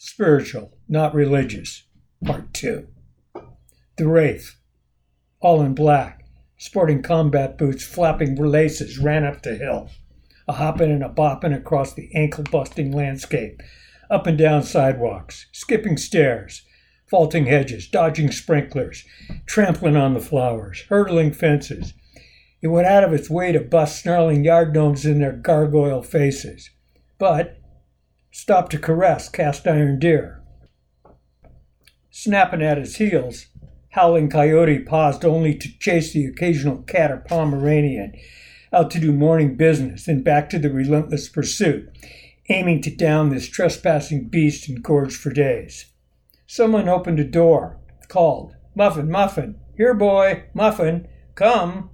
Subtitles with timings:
[0.00, 1.82] Spiritual, not religious.
[2.24, 2.86] Part 2.
[3.96, 4.54] The Wraith,
[5.40, 6.24] all in black,
[6.56, 9.90] sporting combat boots, flapping laces, ran up the hill,
[10.46, 13.60] a hopping and a bopping across the ankle busting landscape,
[14.08, 16.64] up and down sidewalks, skipping stairs,
[17.10, 19.04] vaulting hedges, dodging sprinklers,
[19.46, 21.92] trampling on the flowers, hurdling fences.
[22.62, 26.70] It went out of its way to bust snarling yard gnomes in their gargoyle faces,
[27.18, 27.57] but
[28.30, 30.42] stopped to caress cast iron deer.
[32.10, 33.46] Snapping at his heels,
[33.90, 38.12] Howling Coyote paused only to chase the occasional cat or Pomeranian
[38.72, 41.88] out to do morning business, and back to the relentless pursuit,
[42.48, 45.86] aiming to down this trespassing beast and gorge for days.
[46.46, 51.90] Someone opened a door, called, Muffin, Muffin, here, boy, Muffin, come.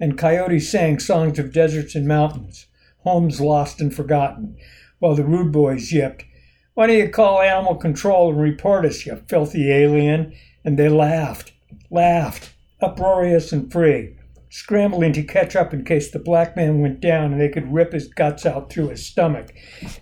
[0.00, 2.66] And Coyote sang songs of deserts and mountains,
[2.98, 4.56] homes lost and forgotten,
[5.04, 6.24] while the rude boys yipped,
[6.72, 10.32] Why don't you call animal control and report us, you filthy alien?
[10.64, 11.52] And they laughed,
[11.90, 14.16] laughed, uproarious and free,
[14.48, 17.92] scrambling to catch up in case the black man went down and they could rip
[17.92, 19.52] his guts out through his stomach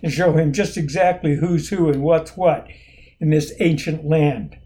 [0.01, 2.65] and show him just exactly who's who and what's what
[3.19, 4.57] in this ancient land.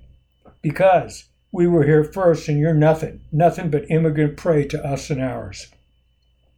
[0.61, 5.19] Because we were here first and you're nothing, nothing but immigrant prey to us and
[5.19, 5.72] ours.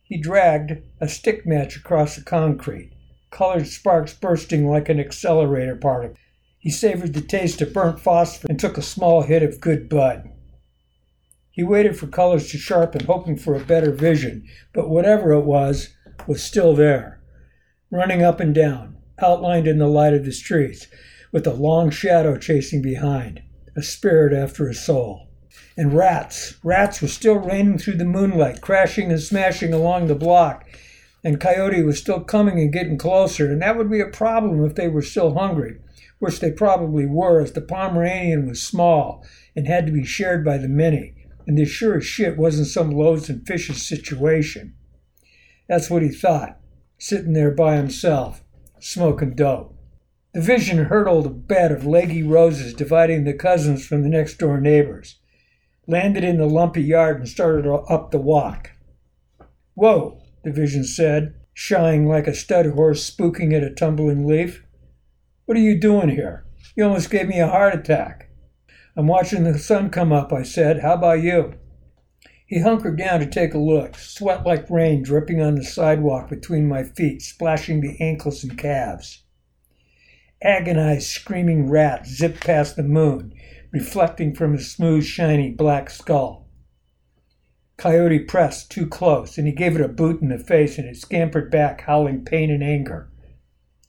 [0.03, 2.91] He dragged a stick match across the concrete,
[3.31, 6.17] colored sparks bursting like an accelerator particle.
[6.58, 10.30] He savored the taste of burnt phosphor and took a small hit of good bud.
[11.52, 15.89] He waited for colors to sharpen, hoping for a better vision, but whatever it was,
[16.27, 17.21] was still there,
[17.91, 20.88] running up and down, outlined in the light of the streets,
[21.31, 23.41] with a long shadow chasing behind,
[23.75, 25.27] a spirit after a soul.
[25.77, 30.66] And rats, rats were still raining through the moonlight, crashing and smashing along the block,
[31.23, 34.75] and Coyote was still coming and getting closer, and that would be a problem if
[34.75, 35.78] they were still hungry,
[36.20, 40.58] which they probably were, as the Pomeranian was small and had to be shared by
[40.58, 44.73] the many, and this sure as shit wasn't some loaves and fishes situation.
[45.67, 46.58] That's what he thought,
[46.98, 48.43] sitting there by himself,
[48.80, 49.76] smoking dope.
[50.33, 54.61] The vision hurtled a bed of leggy roses dividing the cousins from the next door
[54.61, 55.17] neighbors,
[55.88, 58.72] landed in the lumpy yard, and started up the walk.
[59.73, 64.64] Whoa, the vision said, shying like a stud horse spooking at a tumbling leaf.
[65.45, 66.45] What are you doing here?
[66.76, 68.30] You almost gave me a heart attack.
[68.95, 70.80] I'm watching the sun come up, I said.
[70.80, 71.54] How about you?
[72.45, 76.67] He hunkered down to take a look, sweat like rain dripping on the sidewalk between
[76.67, 79.23] my feet, splashing the ankles and calves.
[80.42, 83.33] Agonized, screaming rats zipped past the moon,
[83.72, 86.48] reflecting from his smooth, shiny black skull.
[87.80, 90.98] Coyote pressed too close, and he gave it a boot in the face, and it
[90.98, 93.10] scampered back, howling pain and anger.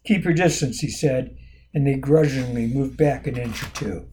[0.05, 1.37] Keep your distance, he said,
[1.75, 4.09] and they grudgingly moved back an inch or two.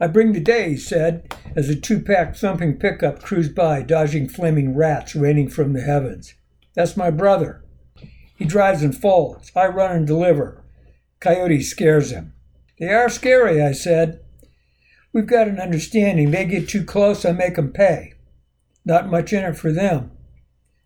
[0.00, 4.28] I bring the day, he said, as a two pack thumping pickup cruised by, dodging
[4.28, 6.34] flaming rats raining from the heavens.
[6.74, 7.64] That's my brother.
[8.36, 9.52] He drives and folds.
[9.54, 10.64] I run and deliver.
[11.20, 12.32] Coyote scares him.
[12.80, 14.21] They are scary, I said.
[15.12, 16.30] We've got an understanding.
[16.30, 18.14] They get too close, I make 'em pay.
[18.84, 20.12] Not much in it for them.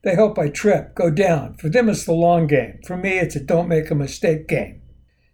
[0.03, 1.54] They hope I trip, go down.
[1.54, 2.78] For them, it's the long game.
[2.86, 4.82] For me, it's a don't make a mistake game.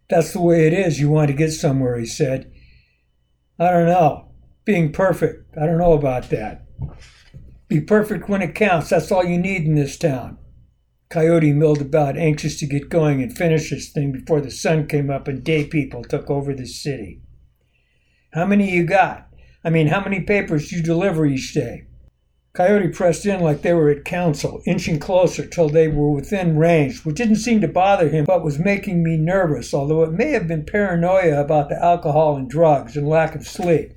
[0.08, 1.00] That's the way it is.
[1.00, 2.50] You want to get somewhere, he said.
[3.58, 4.28] I don't know.
[4.64, 6.66] Being perfect, I don't know about that.
[7.68, 8.90] Be perfect when it counts.
[8.90, 10.38] That's all you need in this town.
[11.10, 15.10] Coyote milled about, anxious to get going and finish this thing before the sun came
[15.10, 17.20] up and day people took over the city.
[18.34, 19.28] How many you got?
[19.62, 21.84] I mean, how many papers you deliver each day?
[22.54, 27.04] Coyote pressed in like they were at council, inching closer till they were within range,
[27.04, 30.48] which didn't seem to bother him but was making me nervous, although it may have
[30.48, 33.92] been paranoia about the alcohol and drugs and lack of sleep,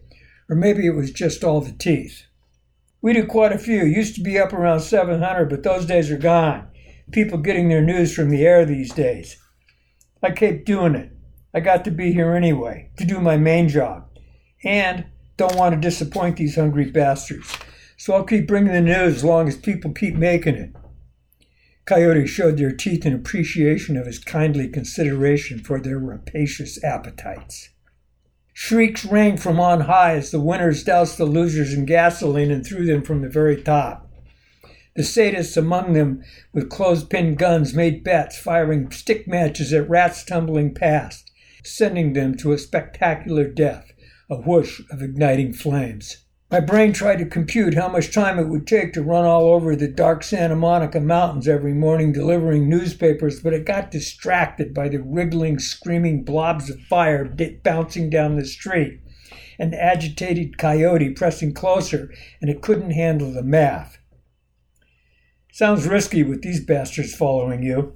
[0.50, 2.24] or maybe it was just all the teeth.
[3.02, 3.86] We do quite a few.
[3.86, 6.68] Used to be up around 700, but those days are gone.
[7.14, 9.38] People getting their news from the air these days.
[10.22, 11.14] I kept doing it.
[11.54, 14.10] I got to be here anyway, to do my main job
[14.66, 15.06] and
[15.38, 17.56] don't want to disappoint these hungry bastards.
[17.98, 20.76] So I'll keep bringing the news as long as people keep making it.
[21.86, 27.70] Coyote showed their teeth in appreciation of his kindly consideration for their rapacious appetites.
[28.54, 32.86] Shrieks rang from on high as the winners doused the losers in gasoline and threw
[32.86, 34.10] them from the very top.
[34.96, 36.24] The sadists among them,
[36.54, 41.30] with clothespin guns, made bets, firing stick matches at rats tumbling past,
[41.64, 43.92] sending them to a spectacular death
[44.30, 46.26] a whoosh of igniting flames.
[46.52, 49.76] My brain tried to compute how much time it would take to run all over
[49.76, 55.02] the dark Santa Monica mountains every morning delivering newspapers, but it got distracted by the
[55.02, 57.26] wriggling, screaming blobs of fire
[57.64, 59.02] bouncing down the street,
[59.60, 63.98] an agitated coyote pressing closer, and it couldn't handle the math.
[65.52, 67.96] Sounds risky with these bastards following you.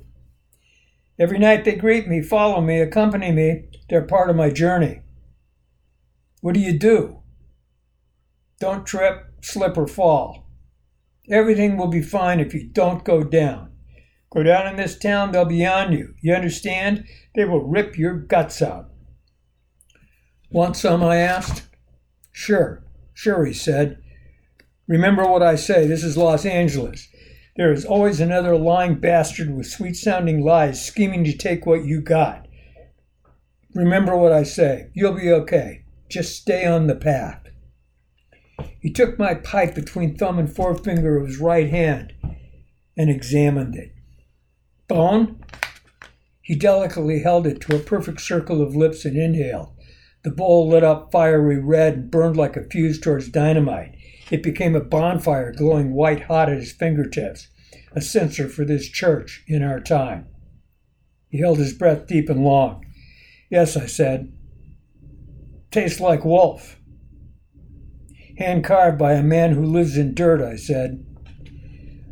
[1.20, 3.66] Every night they greet me, follow me, accompany me.
[3.90, 5.02] They're part of my journey.
[6.42, 7.22] What do you do?
[8.60, 10.50] Don't trip, slip, or fall.
[11.30, 13.72] Everything will be fine if you don't go down.
[14.32, 16.14] Go down in this town, they'll be on you.
[16.22, 17.06] You understand?
[17.36, 18.90] They will rip your guts out.
[20.52, 21.04] Want some?
[21.04, 21.64] I asked.
[22.32, 22.84] Sure,
[23.14, 24.02] sure, he said.
[24.88, 25.88] Remember what I say.
[25.88, 27.08] This is Los Angeles.
[27.58, 32.02] There is always another lying bastard with sweet sounding lies scheming to take what you
[32.02, 32.48] got.
[33.76, 34.90] Remember what I say.
[34.94, 35.84] You'll be okay.
[36.10, 37.44] Just stay on the path.
[38.80, 42.14] He took my pipe between thumb and forefinger of his right hand
[42.98, 43.94] and examined it.
[44.88, 45.44] Bone?
[46.42, 49.70] He delicately held it to a perfect circle of lips and inhaled.
[50.24, 53.96] The bowl lit up fiery red and burned like a fuse towards dynamite.
[54.32, 57.48] It became a bonfire glowing white hot at his fingertips,
[57.94, 60.28] a censer for this church in our time.
[61.30, 62.84] He held his breath deep and long.
[63.52, 64.34] Yes, I said.
[65.72, 66.78] Tastes like wolf.
[68.38, 71.06] Hand carved by a man who lives in dirt, I said.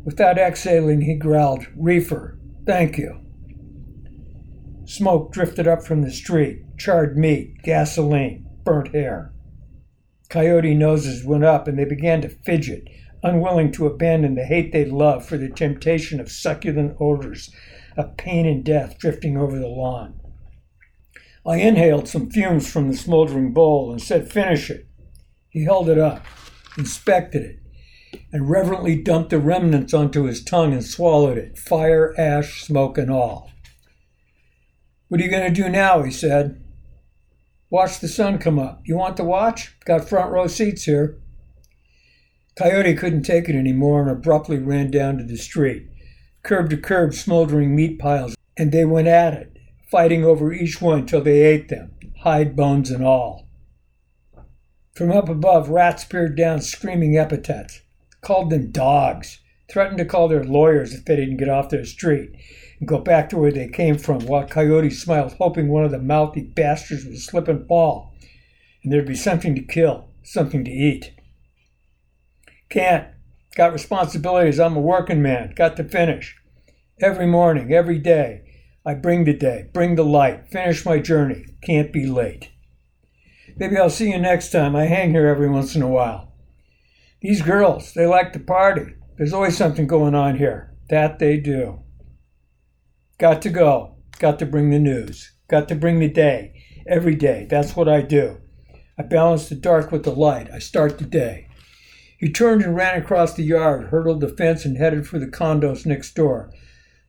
[0.04, 3.20] Without exhaling, he growled, Reefer, thank you.
[4.84, 9.32] Smoke drifted up from the street charred meat, gasoline, burnt hair.
[10.30, 12.84] Coyote noses went up and they began to fidget,
[13.22, 17.52] unwilling to abandon the hate they loved for the temptation of succulent odors
[17.96, 20.17] of pain and death drifting over the lawn.
[21.48, 24.86] I inhaled some fumes from the smoldering bowl and said, Finish it.
[25.48, 26.26] He held it up,
[26.76, 32.62] inspected it, and reverently dumped the remnants onto his tongue and swallowed it, fire, ash,
[32.62, 33.50] smoke, and all.
[35.08, 36.02] What are you going to do now?
[36.02, 36.62] he said.
[37.70, 38.82] Watch the sun come up.
[38.84, 39.74] You want to watch?
[39.86, 41.18] Got front row seats here.
[42.56, 45.86] Coyote couldn't take it anymore and abruptly ran down to the street.
[46.42, 49.57] Curb to curb, smoldering meat piles, and they went at it,
[49.90, 51.92] fighting over each one till they ate them,
[52.22, 53.48] hide, bones, and all.
[54.94, 57.82] From up above, rats peered down, screaming epithets,
[58.20, 59.40] called them dogs,
[59.70, 62.30] threatened to call their lawyers if they didn't get off their street,
[62.80, 65.98] and go back to where they came from, while Coyote smiled, hoping one of the
[65.98, 68.14] mouthy bastards would slip and fall,
[68.82, 71.12] and there'd be something to kill, something to eat.
[72.68, 73.08] Can't.
[73.54, 74.60] Got responsibilities.
[74.60, 75.52] I'm a working man.
[75.56, 76.36] Got to finish.
[77.00, 78.47] Every morning, every day,
[78.84, 81.46] I bring the day, bring the light, finish my journey.
[81.62, 82.50] Can't be late.
[83.56, 84.76] Maybe I'll see you next time.
[84.76, 86.32] I hang here every once in a while.
[87.20, 88.94] These girls, they like to party.
[89.16, 90.76] There's always something going on here.
[90.90, 91.80] That they do.
[93.18, 93.96] Got to go.
[94.20, 95.32] Got to bring the news.
[95.48, 96.62] Got to bring the day.
[96.86, 97.46] Every day.
[97.50, 98.38] That's what I do.
[98.96, 100.48] I balance the dark with the light.
[100.52, 101.48] I start the day.
[102.18, 105.84] He turned and ran across the yard, hurdled the fence, and headed for the condos
[105.84, 106.52] next door.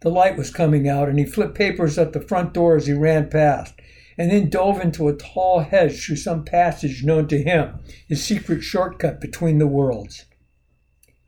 [0.01, 2.94] The light was coming out, and he flipped papers at the front door as he
[2.94, 3.74] ran past
[4.19, 8.62] and then dove into a tall hedge through some passage known to him, his secret
[8.62, 10.25] shortcut between the worlds.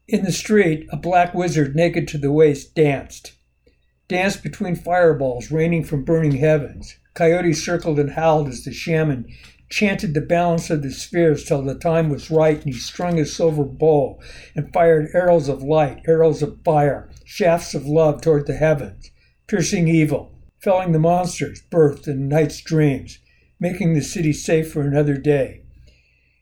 [0.09, 3.31] In the street, a black wizard naked to the waist danced.
[4.09, 6.97] Danced between fireballs raining from burning heavens.
[7.13, 9.25] Coyotes circled and howled as the shaman
[9.71, 13.33] chanted the balance of the spheres till the time was right, and he strung his
[13.33, 14.19] silver bow
[14.53, 19.09] and fired arrows of light, arrows of fire, shafts of love toward the heavens,
[19.47, 23.19] piercing evil, felling the monsters birthed in night's dreams,
[23.59, 25.61] making the city safe for another day,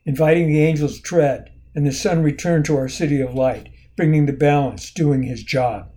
[0.04, 4.32] inviting the angels' tread, and the sun returned to our city of light, bringing the
[4.32, 5.88] balance, doing his job.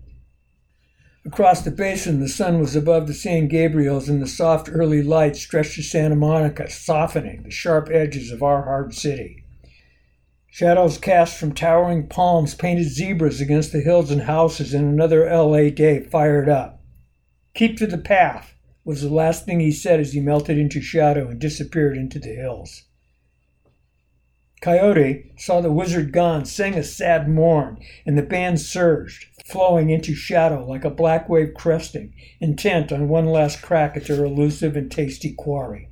[1.25, 5.38] Across the basin, the sun was above the San Gabriels, and the soft early light
[5.38, 9.46] stretched to Santa Monica, softening the sharp edges of our hard city.
[10.48, 15.70] Shadows cast from towering palms painted zebras against the hills and houses, and another LA
[15.70, 16.84] day fired up.
[17.53, 18.53] Keep to the path,
[18.84, 22.36] was the last thing he said as he melted into shadow and disappeared into the
[22.36, 22.84] hills.
[24.63, 30.15] Coyote saw the wizard gone, sang a sad mourn, and the band surged, flowing into
[30.15, 34.89] shadow like a black wave cresting, intent on one last crack at their elusive and
[34.89, 35.89] tasty quarry.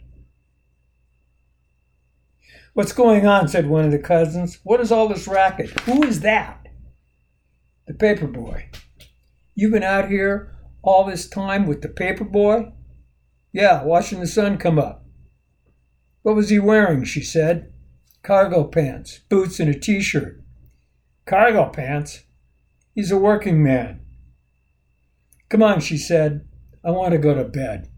[2.73, 3.49] What's going on?
[3.49, 4.59] said one of the cousins.
[4.63, 5.71] What is all this racket?
[5.81, 6.65] Who is that?
[7.87, 8.69] The paper boy.
[9.53, 12.71] You've been out here all this time with the paper boy?
[13.51, 15.05] Yeah, watching the sun come up.
[16.21, 17.03] What was he wearing?
[17.03, 17.73] she said.
[18.23, 20.41] Cargo pants, boots, and a t shirt.
[21.25, 22.23] Cargo pants?
[22.93, 24.01] He's a working man.
[25.49, 26.47] Come on, she said.
[26.83, 27.90] I want to go to bed.